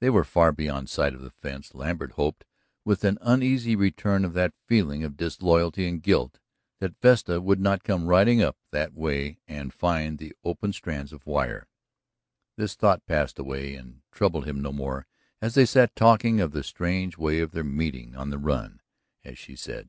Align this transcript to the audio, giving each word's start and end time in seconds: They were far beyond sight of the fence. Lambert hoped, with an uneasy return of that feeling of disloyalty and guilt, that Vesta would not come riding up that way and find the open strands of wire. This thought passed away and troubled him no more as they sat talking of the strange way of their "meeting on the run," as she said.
They 0.00 0.10
were 0.10 0.22
far 0.22 0.52
beyond 0.52 0.90
sight 0.90 1.14
of 1.14 1.22
the 1.22 1.30
fence. 1.30 1.74
Lambert 1.74 2.12
hoped, 2.12 2.44
with 2.84 3.04
an 3.04 3.16
uneasy 3.22 3.74
return 3.74 4.22
of 4.22 4.34
that 4.34 4.52
feeling 4.66 5.02
of 5.02 5.16
disloyalty 5.16 5.88
and 5.88 6.02
guilt, 6.02 6.38
that 6.80 6.98
Vesta 7.00 7.40
would 7.40 7.58
not 7.58 7.82
come 7.82 8.06
riding 8.06 8.42
up 8.42 8.58
that 8.70 8.92
way 8.92 9.40
and 9.48 9.72
find 9.72 10.18
the 10.18 10.34
open 10.44 10.74
strands 10.74 11.10
of 11.10 11.26
wire. 11.26 11.66
This 12.56 12.74
thought 12.74 13.06
passed 13.06 13.38
away 13.38 13.74
and 13.74 14.02
troubled 14.12 14.44
him 14.44 14.60
no 14.60 14.72
more 14.74 15.06
as 15.40 15.54
they 15.54 15.64
sat 15.64 15.96
talking 15.96 16.38
of 16.38 16.52
the 16.52 16.62
strange 16.62 17.16
way 17.16 17.40
of 17.40 17.52
their 17.52 17.64
"meeting 17.64 18.14
on 18.14 18.28
the 18.28 18.36
run," 18.38 18.82
as 19.24 19.38
she 19.38 19.56
said. 19.56 19.88